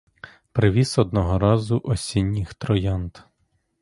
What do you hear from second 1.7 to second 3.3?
осінніх троянд.